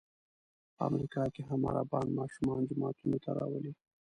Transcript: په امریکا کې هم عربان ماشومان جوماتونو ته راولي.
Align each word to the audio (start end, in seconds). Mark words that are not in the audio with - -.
په 0.75 0.81
امریکا 0.89 1.23
کې 1.33 1.41
هم 1.49 1.61
عربان 1.69 2.07
ماشومان 2.19 2.61
جوماتونو 2.69 3.17
ته 3.23 3.29
راولي. 3.37 3.71